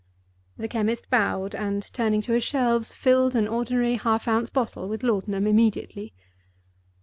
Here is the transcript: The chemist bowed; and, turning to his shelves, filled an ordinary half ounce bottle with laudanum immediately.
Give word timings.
The 0.57 0.67
chemist 0.67 1.11
bowed; 1.11 1.53
and, 1.53 1.83
turning 1.93 2.23
to 2.23 2.31
his 2.31 2.43
shelves, 2.43 2.91
filled 2.95 3.35
an 3.35 3.47
ordinary 3.47 3.93
half 3.97 4.27
ounce 4.27 4.49
bottle 4.49 4.89
with 4.89 5.03
laudanum 5.03 5.45
immediately. 5.45 6.15